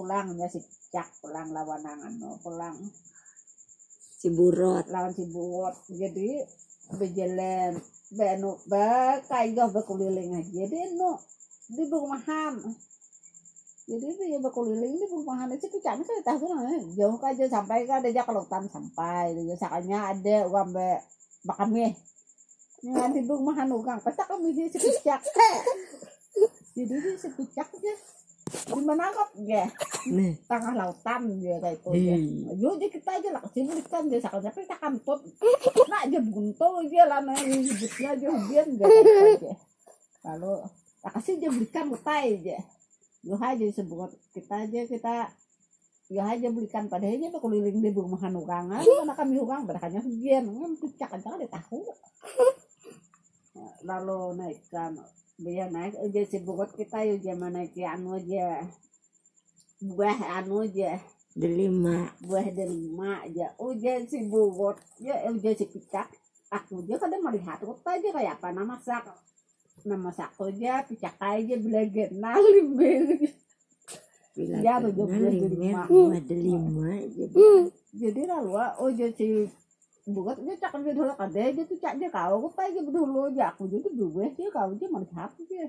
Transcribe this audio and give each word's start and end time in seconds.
pulangnya 0.00 0.48
si 0.48 0.64
cak 0.88 1.20
pulang 1.20 1.52
lawan 1.52 1.84
ano 1.84 2.40
pulang 2.40 2.80
si 4.16 4.32
burot. 4.32 4.88
lawan 4.88 5.12
si 5.12 5.28
buat 5.28 5.76
jadi 5.92 6.40
berjalan 6.96 7.76
benu 8.08 8.56
ba 8.64 9.20
kayo 9.28 9.68
berkeliling 9.68 10.40
aja. 10.40 10.64
Jadi 10.64 10.96
no 10.96 11.20
di 11.68 11.84
rumahan 11.84 12.56
jadi 13.84 14.06
dia 14.16 14.38
berkeliling 14.40 14.96
di 14.96 15.06
rumahan 15.12 15.52
itu 15.52 15.68
picaknya 15.68 16.08
kan 16.08 16.16
tahu 16.24 16.48
kan 16.48 16.80
jauh 16.96 17.20
aja 17.20 17.44
sampai 17.44 17.84
kan 17.84 18.00
ada 18.00 18.24
kalau 18.24 18.48
tan 18.48 18.64
sampai. 18.72 19.36
Dia 19.36 19.56
sakanya 19.60 20.16
ada 20.16 20.48
uang 20.48 20.72
be 20.72 20.96
bakami 21.44 21.92
Nga 22.80 23.12
di 23.12 23.20
rumahan 23.28 23.68
ugang 23.68 24.00
pasti 24.00 24.24
kami 24.24 24.56
dia 24.56 24.64
sepicak 24.72 25.20
jadi 26.72 26.94
dia 26.96 27.12
sepicak 27.20 27.68
kok 28.96 29.30
ya 29.44 29.64
nih 30.08 30.32
tengah 30.48 30.72
lautan 30.74 31.22
dia 31.38 31.60
kayak 31.60 31.78
itu 31.78 31.90
ya. 31.94 32.16
Hmm. 32.16 32.56
Yo 32.56 32.70
dia 32.80 32.88
kita 32.88 33.10
aja 33.20 33.28
lah 33.36 33.40
kasih 33.44 33.62
belikan 33.68 34.02
dia 34.08 34.18
sakal 34.18 34.40
tapi 34.40 34.64
tak 34.64 34.80
kantut. 34.80 35.20
Nak 35.86 36.00
aja 36.08 36.18
buntu 36.24 36.68
dia 36.88 37.04
lah 37.04 37.20
nah 37.20 37.36
hidupnya 37.36 38.08
aja 38.16 38.26
hubian 38.32 38.66
dia 38.74 38.86
kayak 38.88 39.04
itu 39.04 39.20
aja. 39.20 39.52
Lalu 40.26 40.52
tak 41.04 41.12
kasih 41.20 41.34
dia 41.38 41.50
belikan 41.52 41.84
mutai 41.92 42.40
aja. 42.40 42.58
Yo 43.20 43.36
aja 43.36 43.64
sebut 43.68 44.10
kita 44.32 44.64
aja 44.64 44.80
kita 44.88 45.14
yo 46.10 46.20
aja 46.26 46.46
belikan 46.50 46.90
pada 46.90 47.06
aja 47.06 47.30
tuh 47.30 47.38
keliling 47.44 47.78
di 47.78 47.90
rumahan 47.94 48.34
urangan 48.34 48.82
mana 48.82 49.14
kami 49.14 49.38
urang 49.38 49.62
berakannya 49.62 50.02
hubian 50.02 50.48
kan 50.48 50.72
pucak 50.80 51.10
aja 51.12 51.38
dia 51.38 51.50
tahu. 51.52 51.84
Lalu 53.84 54.20
naikkan 54.40 54.96
dia 55.40 55.72
naik 55.72 55.96
aja 55.96 56.20
si 56.28 56.38
buat 56.44 56.70
kita 56.76 57.00
yo 57.08 57.16
zaman 57.18 57.56
naik 57.56 57.72
anu 57.80 58.20
aja 58.20 58.60
buah 59.80 60.18
anu 60.40 60.68
aja 60.68 61.00
delima. 61.32 62.12
Buah 62.20 62.46
delima 62.52 63.24
aja 63.24 63.56
ujian 63.56 64.04
si 64.04 64.20
bugot 64.28 64.76
ya 65.00 65.16
ujian 65.32 65.56
si 65.56 65.64
picak. 65.64 66.12
Aku 66.50 66.82
aja 66.84 66.98
kadang 66.98 67.22
melihat 67.24 67.62
kota 67.62 67.94
aja 67.96 68.08
kayak 68.10 68.42
apa? 68.42 68.50
Nama 68.52 68.74
sak 68.82 69.06
nama 69.86 70.10
sak 70.12 70.36
aja 70.36 70.84
picak 70.84 71.16
aja 71.16 71.54
belajar 71.64 72.08
nalim 72.12 72.76
bila 72.76 73.28
Ya, 74.40 74.80
betul, 74.80 75.10
lima 75.10 75.84
delima. 75.90 76.20
delima 76.24 76.90
jadi 77.12 77.44
jadi 77.92 78.20
lalu 78.30 78.56
ujian 78.78 79.12
si 79.12 79.26
bugot 80.10 80.36
aja 80.42 80.54
cak 80.66 80.82
aja 80.82 80.90
dulu 80.92 81.12
kada 81.14 81.40
aja 81.40 81.62
tuh 81.64 81.78
cak 81.78 81.92
aja 81.96 82.06
kau 82.10 82.50
kota 82.50 82.62
aja 82.66 82.80
dulu 82.82 83.30
aja. 83.30 83.54
Aku 83.54 83.70
jadi 83.70 83.88
dua 83.94 84.28
dia 84.34 84.48
kau 84.50 84.70
aja 84.74 84.86
melihat 84.90 85.30
aja 85.30 85.64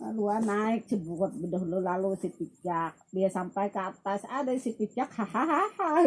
lalu 0.00 0.24
naik 0.48 0.88
si 0.88 0.96
bugot 0.96 1.32
dulu 1.36 1.78
lalu 1.80 2.16
si 2.20 2.28
picak. 2.32 2.96
Dia 3.12 3.28
sampai 3.28 3.68
ke 3.68 3.80
atas 3.80 4.24
ada 4.28 4.52
si 4.56 4.72
picak 4.76 5.08
hahaha. 5.12 6.06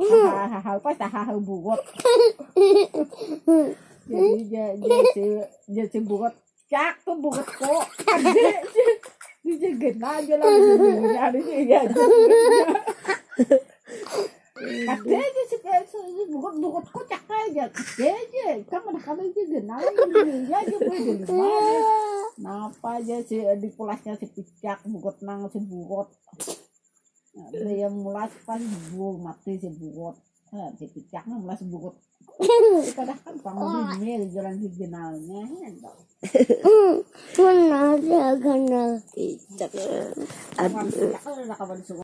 Hahaha 0.00 0.80
pas 0.80 0.96
hahaha 0.96 1.36
bugot 1.36 1.80
jadi 4.10 4.42
dia 4.48 4.66
dia 4.80 5.00
si 5.12 5.24
dia 5.70 5.84
si 5.86 5.98
bugot 6.02 6.34
cak 6.66 6.98
tuh 7.04 7.18
bugot 7.20 7.46
kok? 7.46 7.84
Dia 9.40 9.56
dia 9.56 9.56
dia 9.56 9.72
gena 9.72 10.20
aja 10.20 10.36
lah 10.36 10.46
nyari 11.00 11.40
sih 11.40 11.64
ya 11.64 11.80
Kade 14.60 15.16
aja 15.16 15.42
si 15.48 15.56
kayak 15.64 15.88
si 15.88 15.96
bugot 16.28 16.54
bugot 16.60 16.84
kade 17.54 18.06
aja. 18.06 18.46
Kan 18.70 18.80
mana 18.86 19.00
kade 19.02 19.22
aja 19.26 19.42
gena 19.46 19.76
dia 20.46 20.56
aja 20.62 20.76
gue 20.76 20.96
di 20.98 21.24
rumah 21.26 21.90
Napa 22.40 23.02
aja 23.02 23.20
si 23.26 23.36
di 23.40 23.68
pulasnya 23.74 24.16
si 24.16 24.26
picak 24.30 24.80
bugot 24.88 25.20
nang 25.20 25.50
si 25.52 25.60
bugot? 25.60 26.08
Nah, 27.36 27.48
dia 27.52 27.88
mulas 27.92 28.32
pas 28.48 28.62
bu 28.94 29.20
mati 29.20 29.60
si 29.60 29.68
bugot. 29.68 30.16
Nah, 30.54 30.72
si 30.78 30.88
picak 30.88 31.28
nang 31.28 31.44
mulas 31.44 31.60
bugot. 31.66 31.94
Kita 32.88 33.02
dah 33.04 33.18
kan 33.20 33.36
kamu 33.36 34.00
di 34.00 34.32
jalan 34.32 34.54
di 34.56 34.68
jenalnya 34.72 35.44
Mana 37.36 37.96
dia 37.96 38.36
kenal 38.36 39.00
cicak 39.12 39.72
aduh 40.60 40.88
Aduh, 41.16 41.56
kawan 41.56 41.80